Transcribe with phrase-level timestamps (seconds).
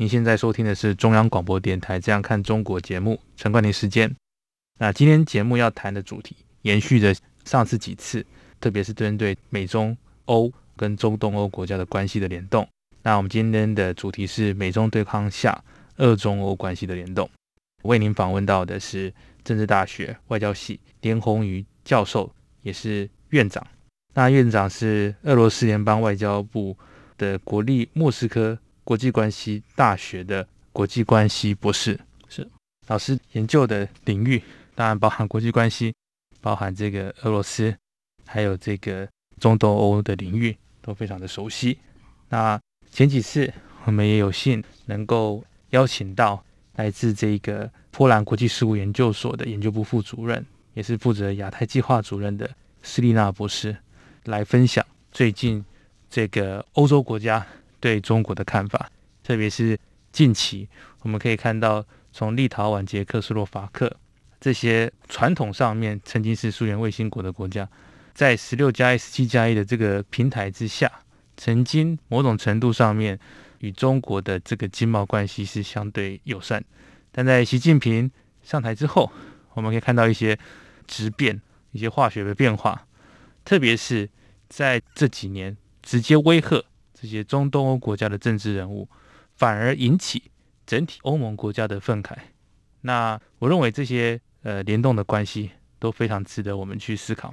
[0.00, 4.08] 您现在收听的是中央广播电台《这样看中国》节目，陈冠霖时间。
[4.78, 7.12] 那今天节目要谈的主题，延续着
[7.44, 8.24] 上次几次，
[8.60, 12.64] 特别是针对美中欧跟中东欧国家的关系的联动。
[13.02, 15.60] 那我们今天的主题是美中对抗下，
[15.96, 17.28] 俄中欧关系的联动。
[17.82, 23.66] 为您访问到的是政治大学外交系连红瑜教授，也是院长。
[24.14, 26.76] 那院长是俄罗斯联邦外交部。
[27.16, 28.56] 的国立莫斯科
[28.88, 32.48] 国际关系大学的国际关系博士，是
[32.86, 34.42] 老师研究的领域，
[34.74, 35.92] 当然包含国际关系，
[36.40, 37.76] 包含这个俄罗斯，
[38.24, 39.06] 还有这个
[39.38, 41.78] 中东欧的领域都非常的熟悉。
[42.30, 42.58] 那
[42.90, 43.52] 前几次
[43.84, 46.42] 我们也有幸能够邀请到
[46.76, 50.42] 来自这个波兰国际事务研究所的研究部副主任，
[50.72, 52.50] 也是负责亚太计划主任的
[52.82, 53.76] 斯丽娜博士
[54.24, 55.62] 来分享最近。
[56.10, 57.46] 这个欧洲国家
[57.80, 58.90] 对中国的看法，
[59.22, 59.78] 特别是
[60.12, 60.68] 近期，
[61.02, 63.94] 我们可以看到，从立陶宛、捷克斯洛伐克
[64.40, 67.68] 这些传统上面曾经是苏联卫星国的国家，
[68.14, 70.90] 在十六加一、十七加一的这个平台之下，
[71.36, 73.18] 曾经某种程度上面
[73.58, 76.64] 与中国的这个经贸关系是相对友善，
[77.12, 78.10] 但在习近平
[78.42, 79.10] 上台之后，
[79.54, 80.38] 我们可以看到一些
[80.86, 81.40] 质变、
[81.72, 82.86] 一些化学的变化，
[83.44, 84.08] 特别是
[84.48, 85.56] 在这几年。
[85.80, 86.62] 直接威吓
[87.00, 88.88] 这些中东欧国家的政治人物，
[89.36, 90.30] 反而引起
[90.66, 92.16] 整体欧盟国家的愤慨。
[92.80, 97.32] 那我认为这些呃联动的关系都非常值得我们去思考。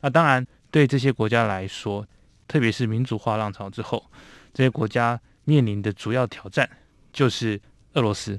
[0.00, 2.06] 那当然，对这些国家来说，
[2.46, 4.04] 特别是民主化浪潮之后，
[4.52, 6.68] 这些国家面临的主要挑战
[7.12, 7.58] 就是
[7.94, 8.38] 俄罗斯，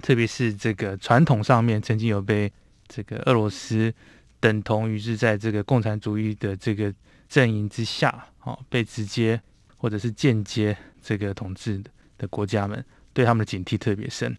[0.00, 2.52] 特别是这个传统上面曾经有被
[2.88, 3.94] 这个俄罗斯
[4.40, 6.92] 等同于是在这个共产主义的这个。
[7.32, 9.40] 阵营之下，哦，被直接
[9.82, 11.82] 或者是间接这个统治
[12.16, 14.38] 的国家们，对他们的警惕特别深。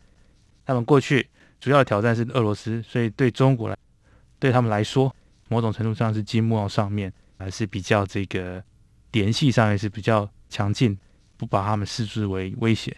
[0.66, 1.28] 他们过去
[1.60, 3.78] 主要的挑战是俄罗斯，所以对中国来，
[4.40, 5.14] 对他们来说，
[5.50, 8.64] 某种程度上是经贸上面还是比较这个
[9.12, 10.98] 联系上也是比较强劲，
[11.36, 12.96] 不把他们视之为威胁。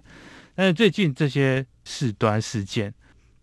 [0.54, 2.94] 但是最近这些事端事件，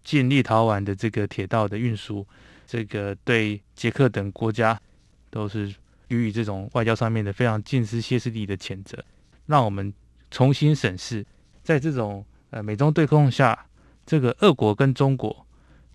[0.05, 2.25] 进立陶宛的这个铁道的运输，
[2.69, 4.81] 这个对捷克等国家
[5.29, 5.75] 都是。
[6.17, 9.05] 予这种外交上面的非常尽失歇斯底的谴责，
[9.47, 9.93] 让我们
[10.31, 11.25] 重新审视，
[11.63, 13.67] 在这种呃美中对抗下，
[14.05, 15.47] 这个俄国跟中国，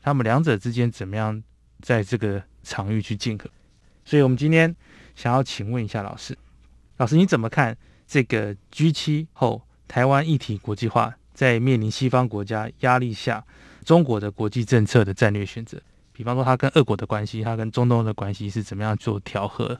[0.01, 1.43] 他们两者之间怎么样
[1.81, 3.49] 在这个场域去竞合？
[4.05, 4.73] 所以，我们今天
[5.15, 6.37] 想要请问一下老师，
[6.97, 13.45] 老师你怎么看这个 G 七后台湾议题国际化，在面临西方国家压力下，
[13.83, 15.81] 中国的国际政策的战略选择？
[16.13, 19.79] 比方说，他跟俄国的关系，他跟中东的关系是怎么样做调和？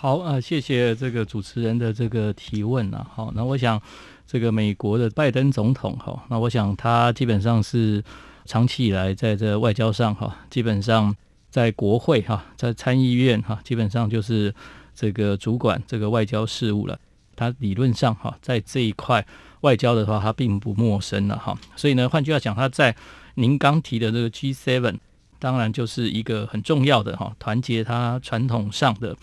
[0.00, 3.04] 好啊，谢谢这个主持人的这个提问啊。
[3.12, 3.82] 好，那我想
[4.28, 8.00] 这个美国的拜登总统哈，那我想他基本上是
[8.44, 11.12] 长期以来在这外交上哈，基本上
[11.50, 14.54] 在国会哈，在参议院哈，基本上就是
[14.94, 16.96] 这个主管这个外交事务了。
[17.34, 19.26] 他理论上哈，在这一块
[19.62, 21.58] 外交的话，他并不陌生了哈。
[21.74, 22.94] 所以呢，换句话讲，他在
[23.34, 24.96] 您刚提的这个 G7，
[25.40, 29.16] 当然就是一个很重要的哈，团结他传统上的。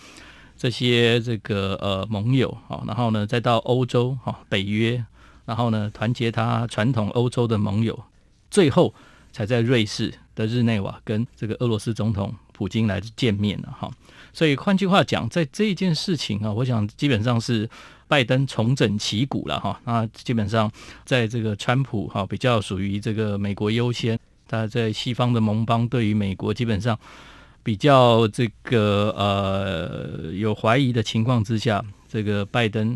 [0.57, 5.03] 这些这个呃盟友啊，然后呢，再到欧洲哈，北约，
[5.45, 8.03] 然后呢，团结他传统欧洲的盟友，
[8.49, 8.93] 最后
[9.33, 13.91] 才在瑞士的日内瓦跟这个俄罗斯总统普京来见面了哈。
[14.31, 17.69] 所以换句话讲，在这一件事情啊，我想基本上是
[18.07, 19.79] 拜登重整旗鼓了哈。
[19.83, 20.71] 那基本上
[21.03, 24.17] 在这个川普哈比较属于这个美国优先，
[24.47, 26.97] 他在西方的盟邦对于美国基本上。
[27.65, 32.95] 比较这个呃有怀疑的情况之下，这个拜登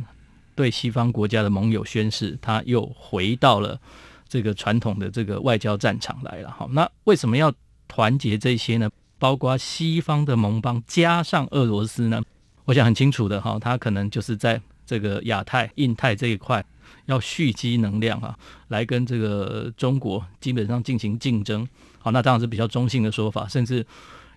[0.53, 3.79] 对西方国家的盟友宣誓，他又回到了
[4.27, 6.51] 这个传统的这个外交战场来了。
[6.51, 7.51] 好，那为什么要
[7.87, 8.87] 团结这些呢？
[9.17, 12.21] 包括西方的盟邦加上俄罗斯呢？
[12.65, 16.63] 我想很清楚的哈，他可能就是在这个亚太、印太这一块
[17.07, 18.37] 要蓄积能量啊，
[18.67, 21.67] 来跟这个中国基本上进行竞争。
[21.97, 23.83] 好，那当然是比较中性的说法，甚至。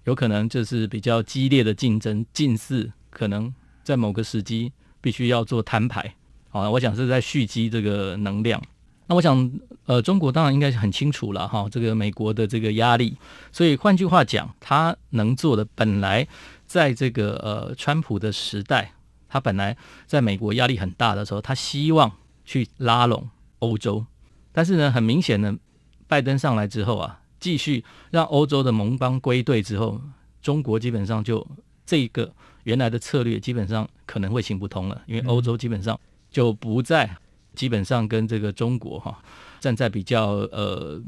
[0.04, 3.52] 有可能就是比较激烈的竞争，近似可能
[3.82, 6.14] 在某个时机必须要做摊牌，
[6.48, 8.62] 好，我想是在蓄积这个能量。
[9.06, 9.52] 那我想，
[9.86, 13.16] 呃，中国当然应该是很清楚了哈，这个美国的这个压力。
[13.50, 16.26] 所以换句话讲，他能做的，本来
[16.66, 18.94] 在这个呃川普的时代，
[19.28, 19.76] 他本来
[20.06, 22.10] 在美国压力很大的时候，他希望
[22.44, 23.28] 去拉拢
[23.58, 24.06] 欧洲。
[24.52, 25.58] 但是呢，很明显呢，
[26.06, 30.00] 拜登上来之后啊，继续让欧洲的盟邦归队之后，
[30.40, 31.44] 中国基本上就
[31.84, 35.98] 这个原来的策略基本上可能会行不通了，因为欧洲基本上
[36.30, 37.18] 就不再。
[37.54, 39.22] 基本上跟这个中国哈
[39.60, 40.98] 站在比较呃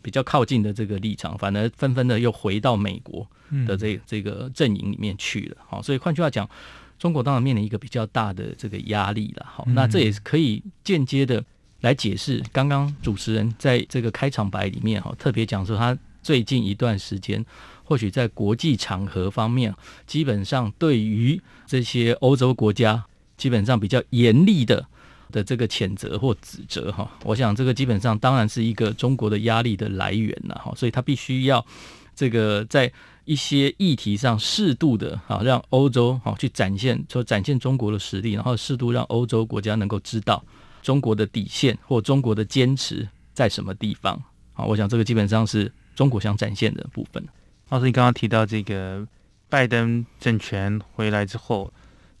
[0.00, 3.26] 比较靠近的这个立场，反而纷纷的又回到美国
[3.66, 5.56] 的这这个阵营里面去了。
[5.66, 6.48] 好，所以换句话讲，
[6.96, 9.44] 中国当然面临一个比较大的这个压力了。
[9.44, 11.44] 好，那这也是可以间接的
[11.80, 17.44] 来解释刚刚主持人在这个开场白里面哈特别讲说，他最近一段时间
[17.84, 19.74] 或许在国际场合方面，
[20.06, 23.04] 基本上对于这些欧洲国家，
[23.36, 24.86] 基本上比较严厉的。
[25.32, 31.64] 的这个谴责或指责哈，我想这个基本上当然是一个中国的压力的来源了哈，所以他必须要
[32.16, 32.92] 这个在
[33.26, 40.44] 一些议题上适度的哈，让欧洲哈去展现说展现中国的实力，然后适度让欧洲国家能够知道
[40.82, 44.20] 中国的底线或中国的坚持在什么地方
[44.54, 47.24] 啊，我想这个基本上是中国想展现的部分。
[47.68, 49.06] 老师，你刚刚提到这个
[49.48, 51.72] 拜登政权回来之后，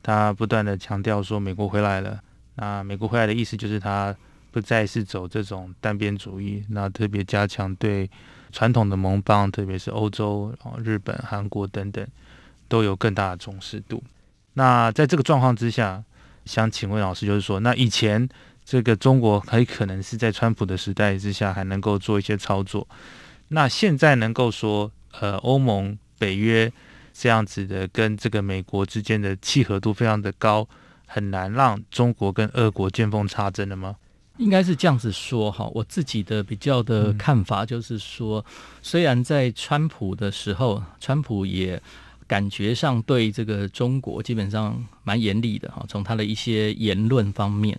[0.02, 2.20] 他不断的强调说美国回来了。
[2.54, 4.14] 那美国回来的意思就是，他
[4.50, 8.10] 不再是走这种单边主义，那特别加强对
[8.52, 10.54] 传统的盟邦，特别是欧洲、
[10.84, 12.06] 日本、韩国等等，
[12.68, 14.02] 都有更大的重视度。
[14.54, 16.02] 那在这个状况之下，
[16.44, 18.28] 想请问老师，就是说，那以前
[18.70, 22.86] 这个中国很可能是在川普的时代之下还能够做一些操作，
[23.48, 26.72] 那现在能够说，呃，欧盟、北约
[27.12, 30.68] 这样子的跟这个美国之间的契合度非常的高。
[31.04, 33.96] 很难让中国跟俄国见缝插针的吗？
[34.36, 35.68] 应该是这样子说哈。
[35.74, 38.46] 我自己的比较的看法就是说，
[38.80, 41.82] 虽然在川普的时候，川普也
[42.28, 47.76] 感觉上对这个中国基本上蛮严厉的哈，从他的一些言论方面。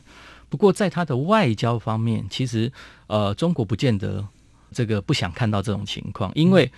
[0.51, 2.69] 不过在他的外交方面，其实
[3.07, 4.27] 呃，中国不见得
[4.73, 6.69] 这个不想看到这种情况，因为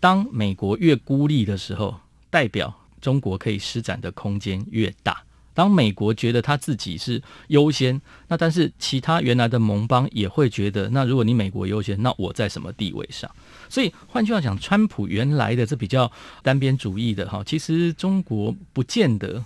[0.00, 1.94] 当美国越孤立的时候，
[2.30, 5.22] 代表中国可以施展的空间越大。
[5.52, 13.30] 当美国觉得他自己是优先，那但是其他原来的盟邦也会觉得，那如果你美国优先，那我在什么地位上？
[13.68, 16.10] 所以换句话讲，川普原来的这比较
[16.42, 19.44] 单边主义的哈，其实中国不见得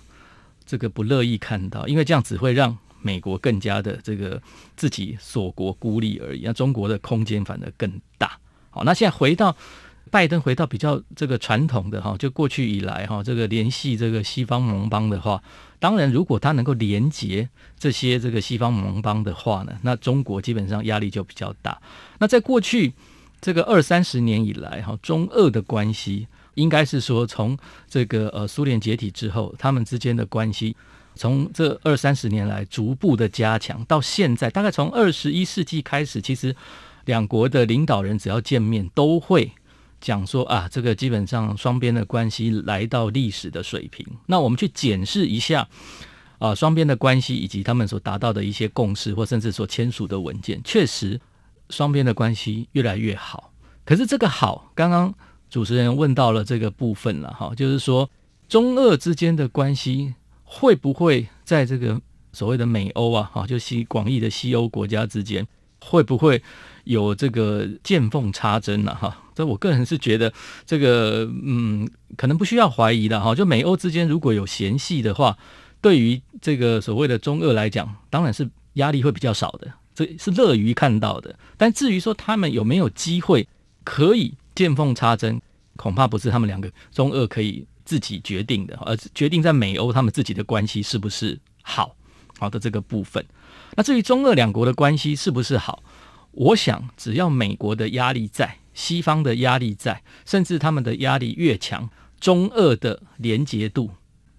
[0.65, 4.41] 这个不乐意看到，因为这样只会让美国更加的这个
[4.75, 8.39] 自己锁国孤立而已，那中国的空间反而更大。
[8.71, 9.55] 好，那现在回到。
[10.11, 15.41] 拜登回到比较这个传统的哈，就过去以来哈，这个联系这个西方盟邦的话，
[15.79, 21.81] 当然如果他能够连接这些这个西方盟邦的话呢，那中国基本上压力就比较大。
[22.19, 22.93] 那在过去
[23.41, 27.57] 这个二三十年以来哈，中俄的关系应该是说从
[27.89, 30.77] 这个呃苏联解体之后，他们之间的关系
[31.15, 36.55] 从这二三十年来逐步的加强，到现在大概从二十一世纪开始，其实
[37.05, 39.51] 两国的领导人只要见面都会。
[40.01, 44.05] 讲说啊，这个基本上双边的关系来到历史的水平。
[44.27, 45.67] 那我们去检视一下
[46.37, 51.19] 啊，双边的关系以及他们所达到的一些共识，或甚至所签署的文件，确实
[51.71, 53.51] 双边的关系越来越好。
[53.83, 55.11] 可是这个好，刚刚
[55.49, 58.07] 主持人问到了这个部分了哈，就是说
[58.47, 60.13] 中俄之间的关系
[60.45, 61.99] 会不会在这个
[62.31, 65.45] 所谓的美欧啊，哈，就西广义的西欧国家之间，
[65.81, 66.41] 会不会
[66.85, 68.95] 有这个见缝插针呢？
[68.95, 69.21] 哈。
[69.35, 70.31] 这我个人是觉得，
[70.65, 71.85] 这个嗯，
[72.15, 73.35] 可能不需要怀疑的哈。
[73.35, 75.37] 就美欧之间如果有嫌隙的话，
[75.81, 81.37] 对于这个所谓的中俄来讲，当然是压力会比较少的，这是乐于看到的。
[81.57, 83.45] 但至于说他们有没有机会
[83.83, 85.41] 可以见缝插针，
[85.75, 91.95] 恐怕不是他们两个中俄可以自己决定的，而决定在美欧他们自己的关系是不是好
[92.37, 93.23] 好的这个部分。
[93.77, 95.81] 那至于中俄两国的关系是不是好，
[96.31, 98.57] 我想只要美国的压力在。
[98.75, 101.89] 西方的压力在，甚至他们的压力越强，
[102.19, 103.89] 中俄的连结度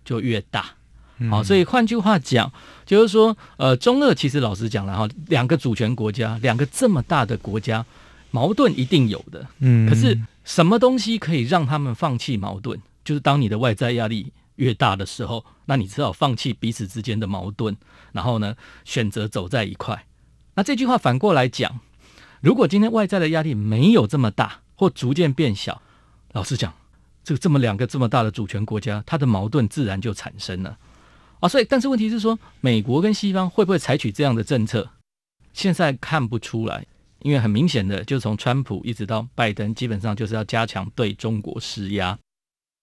[0.05, 0.75] 就越大。
[1.31, 2.53] 好，所以换句话讲，
[2.85, 7.83] 就是说，呃，中俄其实老实讲了哈，两个主权国家，两个这么大的国家，
[8.31, 9.47] 矛盾一定有的。
[9.61, 12.79] 嗯，可是什么东西可以让他们放弃矛盾？
[13.07, 17.75] 就是当你的外在压力越大的时候，那你只好放弃彼此之间的矛盾，
[18.13, 20.05] 然后呢，选择走在一块。
[20.55, 21.81] 那这句话反过来讲。
[22.43, 25.81] 如果今天外在的压力没有这么大，或逐渐变小，
[26.33, 26.75] 老实讲，
[27.25, 30.79] 这这么两个这么大的主权国家，它的矛盾自然就产生了
[31.41, 31.49] 啊。
[31.49, 34.91] 所以，但是问题是说，美国跟西方会不会采取这样的政策？
[35.55, 36.87] 现在看不出来，
[37.21, 42.17] 因为很明显的，就从川普一直到拜登，基本上就是要加强对中国施压。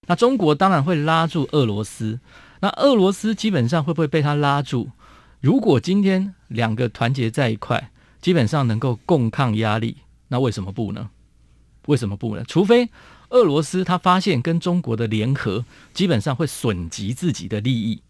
[0.06, 2.20] 那中国当然会拉住俄罗斯，
[2.60, 4.90] 那俄罗斯基本上会不会被他拉住？
[5.40, 7.90] 如果今天两个团结在一块，
[8.22, 11.10] 基本上能够共抗压力，那为什么不呢？
[11.88, 12.44] 为什么不呢？
[12.48, 12.90] 除非
[13.30, 18.02] 俄罗斯他发现跟中国的联合基本上会损及自己的利益，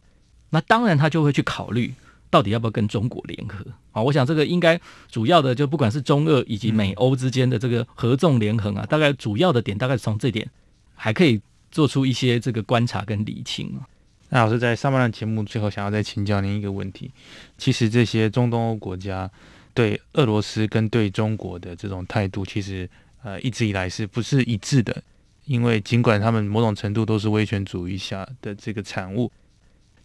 [0.50, 1.94] 那当然他就会去考虑
[2.30, 4.02] 到底要不要跟中国联合啊。
[4.02, 10.50] 我想这个应该主要的就不管是中俄以及美欧之间的这个合纵连横啊，大概主要的点大概是从这点
[10.96, 11.40] 还可以。
[11.74, 13.82] 做出一些这个观察跟理清。
[14.30, 17.10] 那老师在上半段节目最后想要再请教您一个问题：
[17.58, 19.30] 其实这些中东欧国家
[19.74, 22.88] 对俄罗斯跟对中国的这种态度，其实
[23.24, 25.04] 呃一直以来是不是一致的？
[25.46, 29.32] 因为尽管他们某种程度都是威权主义下的这个产物，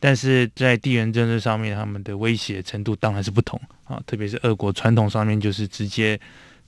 [0.00, 4.02] 但是在地缘政治上面，他们的威胁程度当然是不同啊。
[4.06, 6.18] 特别是俄国传统上面就是直接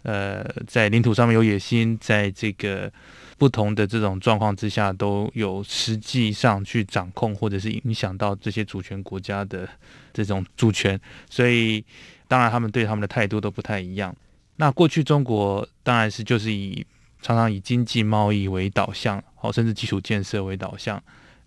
[0.02, 2.92] 呃在领土上面有野心，在这个。
[3.40, 9.66] 不同的这种状况之下，都有实际上去掌控或者是影响到这些主权国家的
[10.12, 11.82] 这种主权，所以
[12.28, 14.14] 当然他们对他们的态度都不太一样。
[14.56, 16.84] 那过去中国当然是就是以
[17.22, 21.02] 常常以经济贸易为导向，哦，甚至基础建设为导向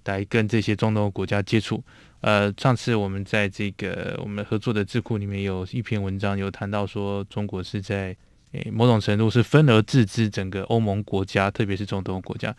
[0.06, 1.84] 来跟这些中东国家接触。
[2.22, 8.18] 呃，上次我们在这个我们合作的智库里面有一篇文章有谈到说，中国是在。
[8.54, 12.56] 诶，某种程度是分而治之整个欧盟国家，特别是中东国家。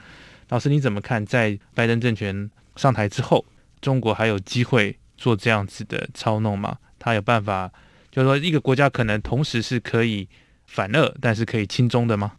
[0.50, 1.24] 老师，你怎么看？
[1.24, 3.44] 在拜登政权上台之后，
[3.80, 6.78] 中国还有机会做这样子的操弄吗？
[6.98, 7.72] 他有办法，
[8.10, 10.28] 就是说一个国家可能同时是可以
[10.66, 12.32] 反俄，但是可以亲中的吗？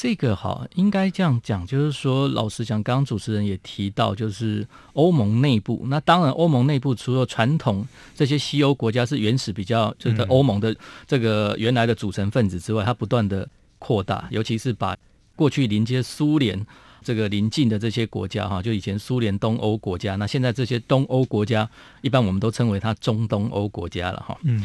[0.00, 5.84] 这个好，应该这样讲，就是说，老实讲，刚刚主持人也提到，就是欧盟内部。
[5.88, 10.72] 那当然，欧盟内部除了传统这些西欧国家是原始比较，就是欧盟的
[11.04, 13.48] 这个原来的组成分子之外，它不断的
[13.80, 14.96] 扩大，尤其是把
[15.34, 16.64] 过去临接苏联
[17.02, 21.68] 这个邻近的这些国家，哈，就以前苏联东欧国家，那现在这些东欧国家，
[22.02, 24.64] 一般我们都称为它中东欧国家了，哈，嗯。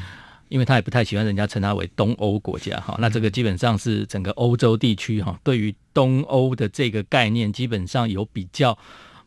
[0.53, 8.77] 因为他也不太喜欢人家称他为东欧国家哈，那这个基本上是整个欧洲地区哈，对于东欧的这个概念，基本上有比较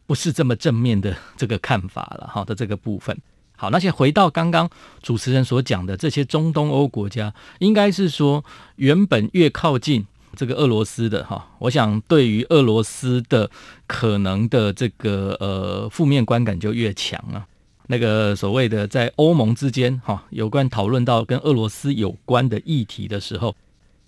[0.06, 3.18] 不是这么正面的这个看法了哈的这个部分。
[3.56, 4.70] 好，那先回到刚刚
[5.02, 8.44] 主持人所讲的这些中东欧国家，应该是说
[8.76, 10.06] 原本越靠近
[10.36, 13.50] 这个俄罗斯的哈，我想对于俄罗斯的
[13.88, 17.44] 可能的这个呃负面观感就越强啊。
[17.88, 23.54] 那个所谓的在欧盟之间，哈，有关讨论到跟俄罗斯有关的议题的时候，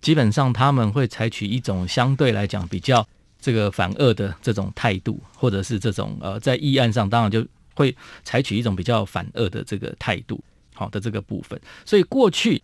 [0.00, 3.06] 基本上他们会采取一种相对来讲比较
[3.40, 7.94] 这个反俄的这种态度，或者是这种呃，在议案上当然就会
[8.24, 10.42] 采取一种比较反俄的这个态度，
[10.74, 11.60] 好的这个部分。
[11.84, 12.60] 所以过去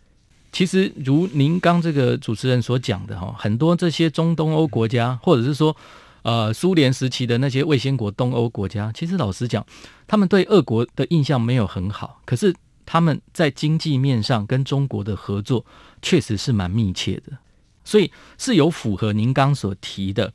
[0.51, 5.77] 其实如您刚这个主持人所讲的哈，很多这些中东欧国家，或者是说。
[6.25, 9.65] 呃，苏联时期的那些卫星国东欧国家，其实老实讲，
[10.07, 12.23] 他们对俄国的印象没有很好。
[12.25, 12.55] 可是
[12.87, 15.67] 他们在经济面上跟中国的合作
[16.01, 17.37] 确实是蛮密切的，
[17.85, 20.33] 所以是有符合您刚所提的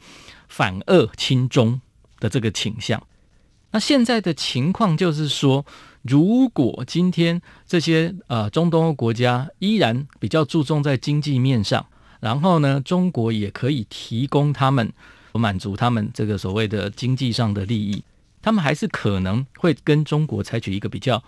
[0.48, 1.81] 反俄亲中
[2.19, 3.01] 的这个倾向。
[3.72, 5.65] 那现在的情况就是说，
[6.03, 11.88] 如果今天这些呃中东欧国家依然比较注重在经济面上，
[12.19, 14.93] 然后呢，中国也可以提供他们。
[15.39, 18.03] 满足他们这个所谓的经济上的利益，
[18.41, 21.24] 他们还是可能会跟中国采取一个比较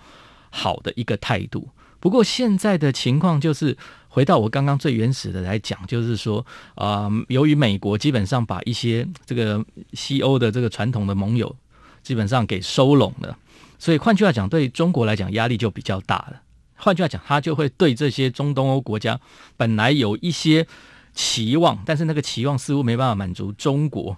[0.50, 1.70] 好的一个态度。
[2.00, 3.78] 不过现在的情况就是，
[4.10, 9.64] 回到我刚刚最原始的来讲，就是说，啊、由于美国基本上把一些这个
[9.94, 11.56] 西欧的这个传统的盟友
[12.04, 13.38] 基本上给收拢了，
[13.80, 16.42] 所以换句话讲，对中国来讲压力就比较大了。
[16.76, 19.20] 换句话讲，他就会对这些中东欧国家
[19.56, 20.68] 本来有一些。
[21.14, 24.16] 期望，但是那个期望似乎没办法满足中国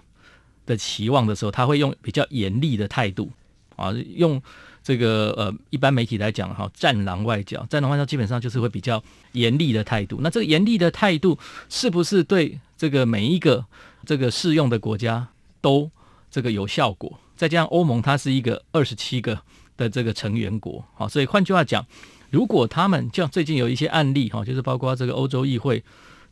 [0.64, 3.30] 的期望的时候，他会用比较严厉的态度
[3.76, 4.40] 啊，用
[4.82, 10.20] 这个呃一般媒体来讲哈，战狼外交，战狼外交基本上就是会比较严厉的态度。
[10.22, 13.64] 那这个严厉的态度是不是对这个每一个
[14.06, 15.26] 这个适用的国家
[15.60, 15.90] 都
[16.30, 17.18] 这个有效果？
[17.36, 19.40] 再加上欧盟它是一个二十七个
[19.76, 21.84] 的这个成员国，好，所以换句话讲，
[22.30, 25.82] 如果他们像最近有一些案例哈，就是包括这个欧洲议会。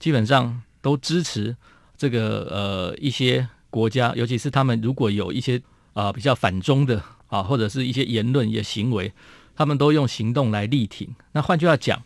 [0.02, 1.56] 基本上都支持
[1.96, 9.12] 这个呃一些国家，尤其是他们如果有一些啊、比较反中的啊，或者是一些言论、一些行为，
[9.54, 11.08] 他们都用行动来力挺。
[11.30, 12.02] 那换句话讲，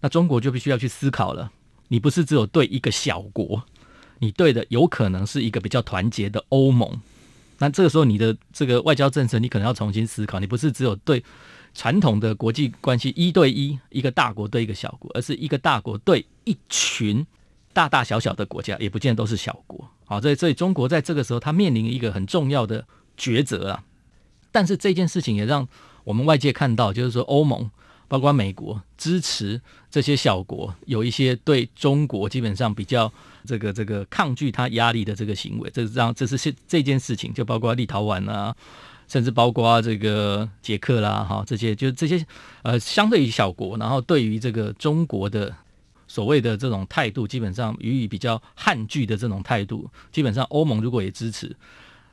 [0.00, 1.52] 那中国就必须要去思考了：
[1.86, 3.62] 你不是只有对一个小国，
[4.18, 7.00] 你对的有可能是一个比较团结的欧盟。
[7.58, 10.40] 那这个时候，你的这个外交政策，你可能要重新思考。
[10.40, 11.22] 你不是只有对
[11.72, 17.24] 传统的国际关系一对一，一个大国对一个小国，而是一个大国对一群
[17.76, 19.86] 大大小小的国家，也不见得都是小国。
[20.06, 22.86] 好，所以所以中国在这个时候，它面临一个很重要的
[23.18, 23.84] 抉择啊。
[24.50, 25.68] 但是这件事情也让
[26.04, 27.70] 我们外界看到，就是说欧盟
[28.08, 33.12] 包括美国支持这些小国，有一些对中国基本上比较
[33.44, 35.68] 这个这个抗拒它压力的这个行为。
[35.68, 38.56] 这是让这是这件事情，就包括立陶宛啊。
[39.08, 42.26] 甚至包括这个捷克啦，哈，这些就这些
[42.62, 45.54] 呃，相对于小国，然后对于这个中国的
[46.16, 51.54] 所谓的这种态度，基本上予以比较汉拒的这种态度，基本上欧盟如果也支持，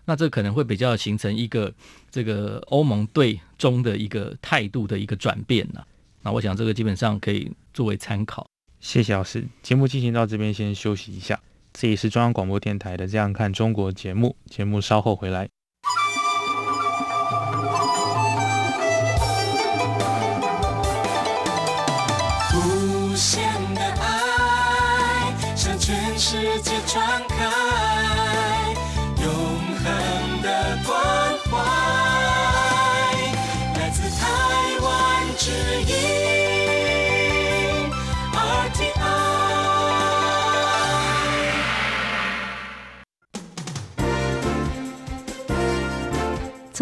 [0.04, 1.74] 那这可能会比较形成一个
[2.12, 5.82] 这个欧盟对中的一个态度的一个转变呢。
[6.22, 8.46] 那我想这个基本上可以作为参考。
[8.82, 11.40] 谢谢老师，节目进行到这边先休息一下。
[11.72, 15.48] 这里是中央广播电台的《这样看中国》节目，节目稍后回来。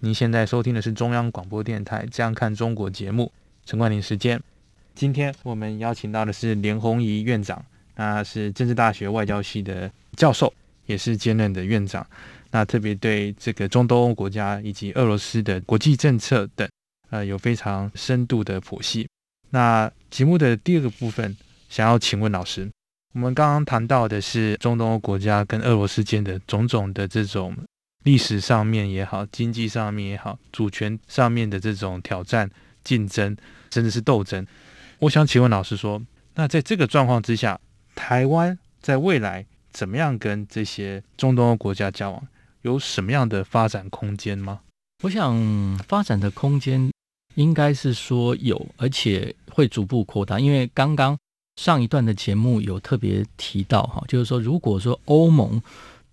[0.00, 3.32] 您现在收听的是中央广播电台《这样看中国》节目，
[3.66, 4.40] 陈冠廷时间。
[4.94, 7.64] 今天我们邀请到的是连红仪院长，
[7.96, 10.54] 那是政治大学外交系的教授，
[10.86, 12.06] 也是兼任的院长。
[12.52, 16.68] 那特别对这个中东欧国家以及俄罗斯的国际政策等，
[17.10, 19.08] 呃，有非常深度的剖析。
[19.50, 21.36] 那节目的第二个部分，
[21.68, 22.70] 想要请问老师。
[23.14, 27.56] 我们刚刚谈到的是中东欧国家跟俄罗斯间的种种的这种
[28.04, 32.50] 历史上面也好，经济上面也好，主权上面的这种挑战、
[32.82, 33.36] 竞争，
[33.72, 34.46] 甚至是斗争。
[35.00, 36.02] 我想请问老师说，
[36.34, 37.60] 那在这个状况之下，
[37.94, 42.26] 台湾在未来怎么样跟这些中东欧国家交往，
[42.62, 44.60] 有什么样的发展空间吗？
[45.04, 46.90] 我想发展的空间
[47.34, 51.16] 应该是说有，而且会逐步扩大，因为刚刚。
[51.56, 55.60] 上一段的节目有特别提到哈，就是说，如果说欧盟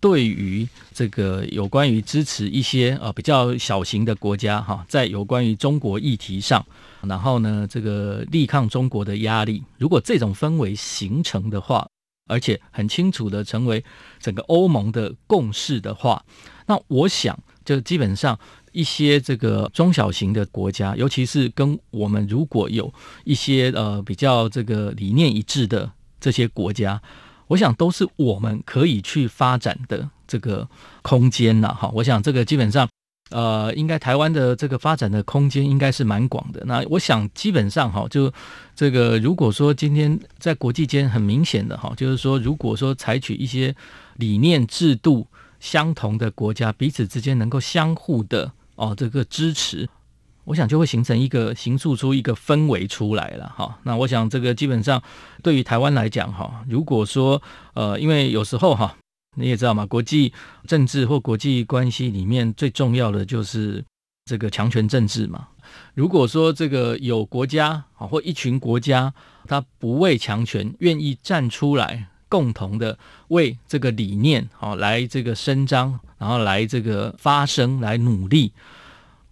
[0.06, 6.63] 对于这个有关于支持一些呃比较小型的国家哈，在有关于中国议题上，
[7.02, 11.88] 然后呢，这个力抗中国的压力，如果这种氛围形成的话，
[12.28, 13.84] 而且很清楚的成为
[14.20, 16.24] 整个欧盟的共识的话，
[16.68, 18.38] 那我想就基本上。
[18.76, 25.89] 一些这个中小型的国家，尤其是跟我们如果有一些呃比较这个理念一致的
[26.20, 27.02] 这些国家，
[27.48, 30.68] 我想都是我们可以去发展的这个
[31.02, 31.90] 空间了哈。
[31.94, 32.88] 我想这个基本上
[33.32, 36.64] 呃，应该台湾的这个发展的空间应该是蛮广的。
[36.66, 38.32] 那我想基本上哈，就
[38.76, 43.76] 这个如果说今天在国际间很明显的哈，就是说如果说采取一些
[44.16, 45.28] 理念制度
[45.60, 48.52] 相同的国家，彼此之间能够相互的。
[48.76, 49.88] 哦，这个支持，
[50.46, 53.78] 我想就会形成一个形塑出一个氛围出来了哈。
[53.84, 55.02] 那我想这个基本上
[55.44, 57.42] 对于台湾来讲哈，如果说
[57.74, 58.96] 呃，因为有时候哈，
[59.36, 60.32] 你也知道嘛，国际
[60.68, 63.84] 政治或国际关系里面最重要的就是
[64.26, 65.48] 这个强权政治嘛。
[65.94, 69.14] 如果说这个有国家啊或一群国家，
[69.48, 72.98] 他不畏强权，愿意站出来，共同的
[73.30, 76.00] 为这个理念好来这个伸张。
[76.18, 78.54] 然后来这个发声，来努力。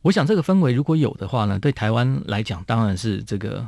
[0.04, 3.68] 我想这个氛围如果有的话呢，对台湾来讲当然是这个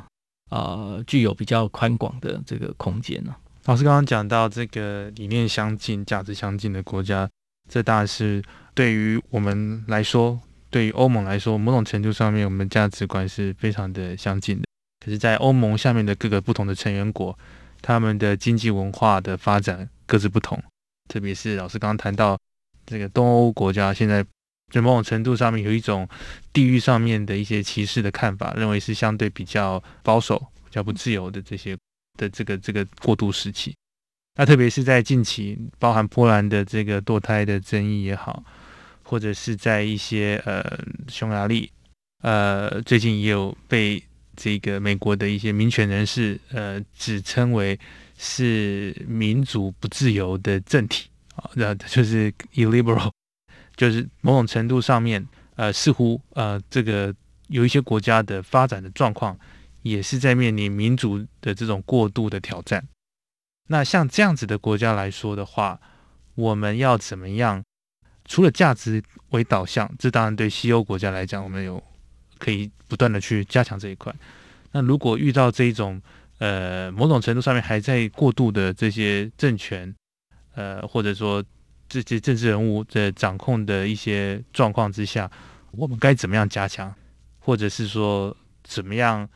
[0.52, 3.36] 呃具有比较宽广的这个空间了。
[3.66, 7.28] 老师刚刚讲到这个理念相近、价值相近的国家，
[7.68, 8.44] 这当然是
[8.76, 14.64] 对于我们来说，对于欧盟来说，某种程度上面我们价值观是非常的相近的。
[15.04, 17.36] 可是，在欧盟下面的各个不同的成员国，
[17.82, 20.62] 他们的经济文化的发展各自不同。
[21.08, 22.38] 特别是老师刚刚谈到
[22.86, 24.24] 这个东欧国家，现在
[24.76, 26.06] 在某种程度上面有一种
[26.52, 31.78] 地域上面的一些歧视的看法，认为是相对比较保守、比较不自由的这些
[32.18, 33.74] 的这个这个过渡时期。
[34.38, 38.44] 那特别是在近期，包含波兰的这个堕胎的争议也好，
[39.02, 41.72] 或者是在一些呃匈牙利，
[42.22, 44.04] 呃最近也有被
[44.36, 47.80] 这个美国的一些民权人士呃指称为
[48.18, 51.08] 是民主不自由的政体
[51.38, 53.10] 啊，那就是 illiberal，
[53.76, 57.14] 就是某种程度上面呃似乎呃这个
[57.48, 59.38] 有一些国家的发展的状况
[59.84, 62.88] 也是在面临民主的这种过度的挑战。
[63.68, 65.80] 那像这样子的国家来说的话，
[66.36, 67.64] 我们要怎么样？
[68.28, 71.84] 除了价值为导向，这当然对西欧国家来讲，我们有
[72.40, 74.14] 可以不断的去加强这一块。
[74.72, 76.02] 那如果遇到这一种
[76.40, 79.96] 呃某种程度上面还在过渡的这些政权，
[80.56, 81.44] 呃或者说
[81.88, 85.30] 这些政治人物的掌控的一些状况之下，
[85.72, 86.94] 我们该怎么样加强？
[87.40, 89.28] 或者是说怎么样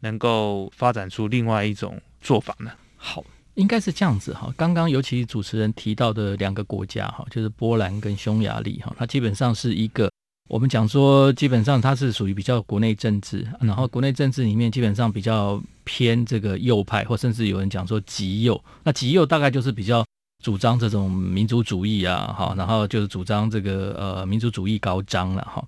[0.00, 2.70] 能够发展出另外一种做法呢？
[2.96, 3.24] 好。
[3.54, 10.08] 应该是这样子哈，刚刚尤其主持人提到的两个国家哈，就是波兰跟匈牙利哈，它基本上是一个
[10.48, 18.62] 我们讲说，基本上它是属于比较国内政治，然后国内政治里面基本上比较偏这个右派，或甚至有人讲说极右。
[18.84, 20.06] 那极右大概就是比较
[20.42, 25.64] 主张这种民族主义啊，哈，然后就是主张这个呃民族主义高涨了哈。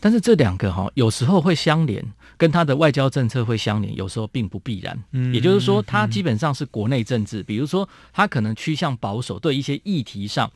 [0.00, 2.04] 但是这两个哈有时候会相连。
[2.38, 4.96] 跟他的外交政策会相连，有时候并不必然。
[5.10, 7.42] 嗯，也就是说，他基本上是国内政治。
[7.42, 10.48] 比如说，他可能趋向保守，对一些议题上，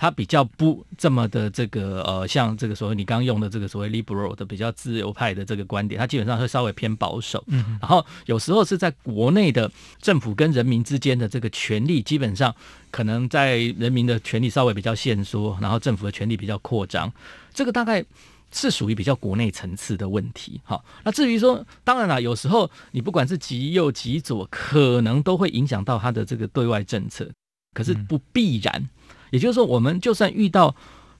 [0.00, 7.42] 他比较不这么的这个呃，像这个所谓你刚刚用的这个所谓 liberal 的比较自由派的这个观点，他基本上会稍微偏保守。
[7.48, 9.68] 嗯，然后有时候是在国内的
[10.00, 12.54] 政府跟人民之间的这个权利，基本上
[12.92, 17.12] 可能在人民的权利稍微比较限缩，然后政府的权利比较扩张。
[17.52, 18.04] 这个大概。
[18.50, 27.30] 是属于比较国内层次的问题，好，那至于说，当然了，有时候你不管是极右极左，可能都会影响到他的这个对外政策，
[27.74, 28.88] 可是不必然。
[29.30, 30.74] 也就是说，我们就算遇到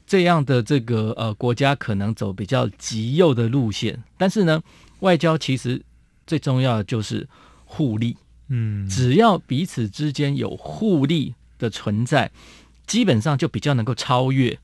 [0.06, 4.62] 这样的这个呃国家，可能走比较极右的路线，但是呢，
[5.00, 5.82] 外交其实
[6.26, 7.28] 最重要的就是
[7.64, 8.16] 互利，
[8.48, 12.30] 嗯，只要彼此之间有互利的存在，
[12.86, 14.58] 基本上就比较能够超越、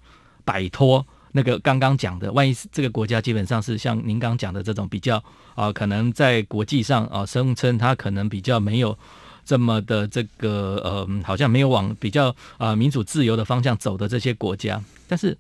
[0.44, 1.06] 摆脱。
[1.36, 5.16] 那个刚刚讲的，万一这个国家基本上是像您刚讲的这种比较
[5.56, 8.96] 啊、呃，可能在国际上啊声称它可能比较没有
[9.44, 15.36] 这么的这个呃，好像没有往比较啊、呃、民主自由的方向走的这些国家，但是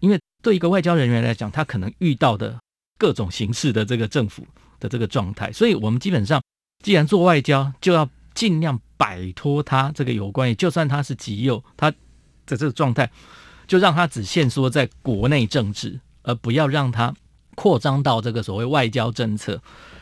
[0.00, 2.58] 因为对一个外交人员来讲，他可能遇到的
[2.98, 4.46] 各种形式的这个政府
[4.78, 6.40] 的这个状态，所以我们基本上
[6.84, 13.10] 既然做外交，就要尽量摆脱他这个有关于，就算他是极右，他的这个状态。
[13.68, 17.14] 就让他只限缩在国内政治，而不要让他
[17.54, 19.60] 扩张到这个所谓外交政策。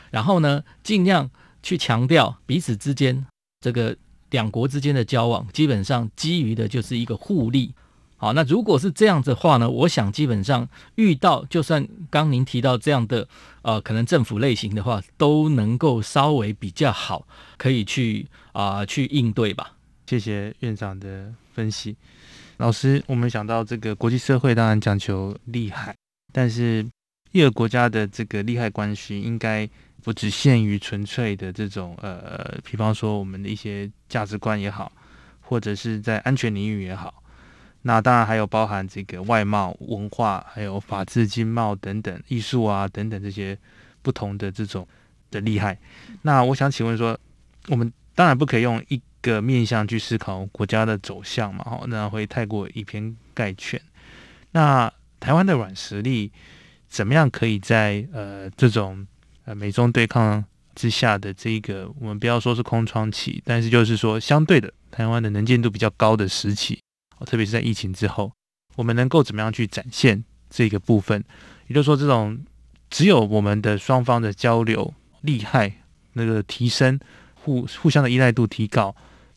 [0.09, 1.29] 然后呢，尽量
[1.61, 3.25] 去强调彼此之间
[3.67, 3.93] 这个
[4.29, 7.73] 两国之间的交往，基本上基于的就是一个互利。
[8.15, 13.27] 好，那如果是这样子的话呢，我想基本上遇到就算刚您提到这样的
[13.63, 17.27] 呃，可能政府类型的话，都能够稍微比较好，
[17.57, 19.73] 可以去啊、去应对吧。
[20.07, 21.97] 谢谢院长的分析。
[22.55, 25.93] 老师，我们想到这个国际社会当然讲求利害，
[26.31, 26.87] 但是
[27.33, 29.69] 一个国家的这个利害关系应该
[30.07, 34.89] 不只限于纯粹的这种呃，比方说我们的一些价值观也好，
[35.41, 37.21] 或者是在安全领域也好，
[37.81, 43.59] 那当然还有包含这个外贸、文化，还有法治、经贸等等，艺术啊等等这些
[44.01, 44.87] 不同的这种
[45.29, 45.77] 的厉害。
[46.21, 47.19] 那我想请问说，
[47.67, 53.77] 我们当然不可以用一个面向去思考国家的走向嘛，哈，那会太过以偏概全。
[54.51, 54.89] 那
[55.19, 56.31] 台湾的软实力
[56.87, 59.05] 怎么样可以在呃这种
[59.47, 60.43] 呃美中对抗
[60.75, 66.79] 之下的这个，我们不要说是空窗期，但是就是说相对的台湾的能见度比较高的时期，
[67.25, 68.31] 特别是在疫情之后，
[68.75, 71.23] 我们能够怎么样去展现这个部分？
[71.67, 72.37] 也就是说，这种
[72.89, 75.71] 只有我们的双方的交流利害
[76.13, 76.99] 那个提升，
[77.35, 78.93] 互互相的依赖度提高。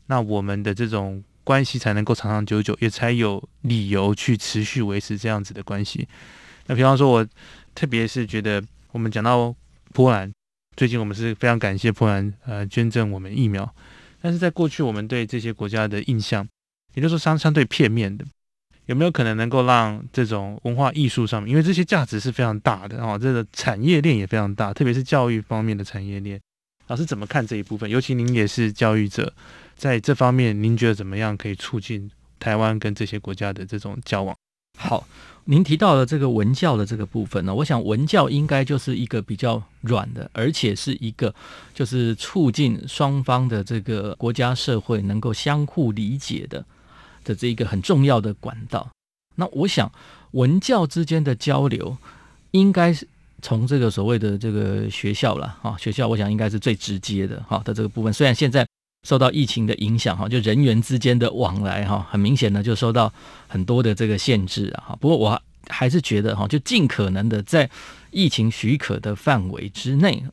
[0.07, 6.05] 那我们的这种关系才能够长长久久，也才有理由去持续维持这样子的关系。
[6.67, 7.27] 那比方说，我
[7.73, 9.55] 特别是觉得，我们讲到
[9.93, 10.31] 波兰，
[10.75, 13.71] 最近我们是非常感谢波兰呃捐赠我们疫苗，
[14.21, 16.47] 但是在过去我们对这些国家的印象，
[16.93, 18.25] 也就是说相相对片面的，
[18.85, 26.39] 有没有可能能够让这种文化艺术上面，因为这些价值是非常大的啊，这个产业链也非常大，特别是教育方面的产业链。
[26.87, 27.89] 老师怎么看这一部分？
[27.89, 29.33] 尤其您也是教育者，
[29.75, 34.35] 在这方面，您觉得怎么样可以促进台湾跟这些国家的这种交往？
[34.77, 35.07] 好，
[35.45, 41.33] 您提到的这个文教的这个部分呢，我想文教应该就是一个比较软的，而且是一个
[41.73, 46.63] 就是促进双方的这个国家社会能够相互理解的
[47.23, 48.89] 的这一个很重要的管道。
[49.35, 49.91] 那我想
[50.31, 51.97] 文教之间的交流，
[52.51, 53.07] 应该是
[53.41, 58.13] 从这个所谓的这个学校了啊，学校我想应该是最直接的哈的这个部分。
[58.13, 58.65] 虽然现在
[59.03, 63.11] 受到疫情的影响哈，就人员之间的往来哈，很明显的就受到
[63.47, 64.97] 很多的这个限制啊哈。
[65.01, 67.67] 不过我还是觉得哈，就尽可能的在
[68.11, 70.23] 疫情许可的范围之内，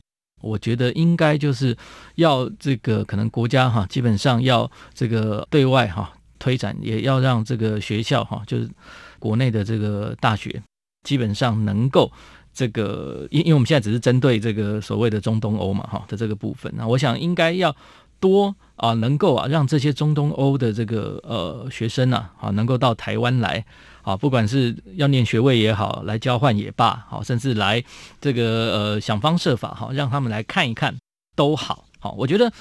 [0.41, 1.75] 我觉得应该就是
[2.15, 8.69] 要这个可能国家哈，基本上要这个对外哈推展，也要让这个学校哈，就是
[9.17, 10.61] 国内的这个大学
[11.03, 12.11] 基本上能够
[12.53, 17.75] 这个，因因为我们现在只是针对这个所谓的中东欧嘛哈的这个部分，那我想应该要。
[18.19, 23.65] 多啊，能够啊让这些中东欧的这个呃学生啊，啊能够到台湾来
[24.01, 27.83] 啊，不管是要念学位也好，来交换也罢，好，甚至来
[28.21, 30.97] 这个呃想方设法哈，让他们来看一看
[31.35, 31.85] 都好。
[31.99, 32.51] 好，我觉得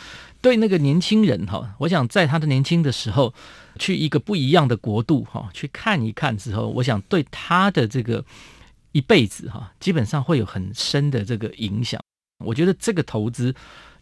[0.41, 3.33] 对那个年轻人哈，我想在他的年轻的时候
[3.79, 8.25] 去一个不一样的国度哈，去看一看之后，我想对他的这个
[8.93, 12.01] 一辈子哈，基本上会有很深的这个影响。
[12.45, 13.55] 我觉得这个投资。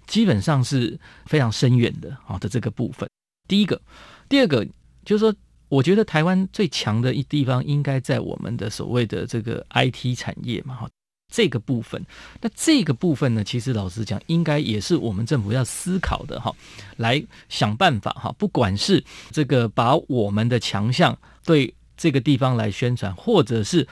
[0.06, 3.08] 基本上是非常深远的啊的这个部分。
[3.48, 3.80] 第一个，
[4.28, 4.66] 第二个
[5.04, 5.34] 就是说，
[5.68, 10.88] 我觉得台湾最强的一地方应该在我们的所谓的这个 IT 产业嘛哈，
[11.32, 12.04] 这个部分。
[12.40, 16.54] 那这个部分呢，其实老实讲，应该也是我们政府要思考的哈，
[16.96, 23.86] 来想办法哈，不管是这个把我们的强项对这个地方来宣传，或者是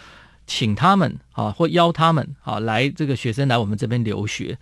[0.46, 4.58] 请他们啊或邀他们啊来这个学生来我们这边留学。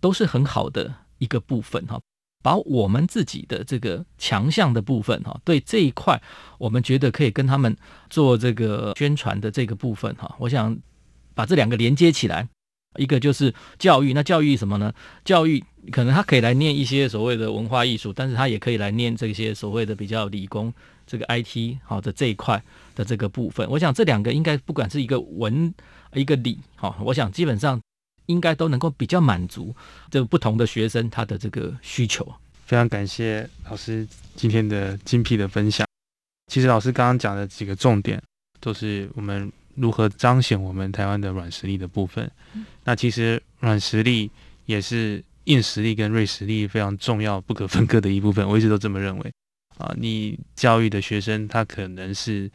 [0.00, 2.00] 都是很好的一个部分哈，
[2.42, 6.20] 把我们自己的这个强项的部分哈，对这一块
[6.58, 7.76] 我们觉得可以跟他们
[8.08, 10.76] 做这个宣传的这个部分哈，我想
[11.34, 12.48] 把这两个连接起来，
[12.96, 14.92] 一个就是教育，那教育什么呢？
[15.24, 20.72] 教育可能他可以来念一些所谓的文化艺术，但是他也可以来念这些所谓的比较理工
[21.06, 22.62] 这个 IT 好的这一块
[22.94, 23.68] 的这个部分。
[23.68, 25.74] 我想这两个应该不管是一个文
[26.14, 27.78] 一个理哈，我想基本上。
[28.30, 29.74] 应该都能够比较满足
[30.10, 32.24] 这不同的学生他的这个需求。
[32.64, 35.84] 非常感谢老师今天的精辟的分享。
[36.46, 38.22] 其实老师刚刚讲的几个重点，
[38.60, 42.30] 都是我们如何彰显我们台湾的软实力的部分。
[42.84, 44.30] 那其实软实力
[44.66, 48.48] 也是硬实力跟锐实力非常重要、不可分割的一部分。
[48.48, 49.32] 我一直都这么认为。
[49.78, 52.50] 啊，你教育的学生，他可能是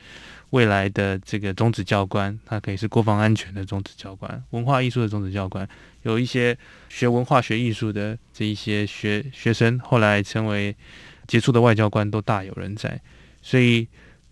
[0.55, 5.67] 未来的这个中职教官，他可以是国防安全的中职教官，文化艺术的中职教官。
[6.03, 10.73] 有一些学文化学艺术的这一些学学生，后来成为
[11.27, 13.01] 杰出的外交官，都大有人在。
[13.41, 13.85] 所以，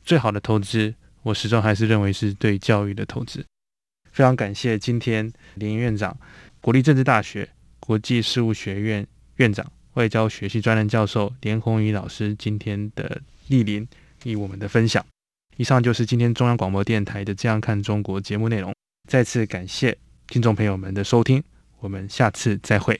[0.05, 3.45] 最好的投资，我始终还是认为是对教育的投资。
[4.13, 6.17] 非常感谢今天林院长，
[6.61, 7.49] 国立政治大学
[7.81, 9.05] 国际事务学院
[9.35, 9.69] 院长。
[9.95, 13.85] 外交学系专任教授连宏宇老师今天的莅临
[14.23, 15.05] 与我们的分享，
[15.57, 18.73] 以上就是今天中央广播电台的《这样看中国》节目内容。
[19.09, 21.43] 再次感谢听众朋友们的收听，
[21.79, 22.99] 我们下次再会。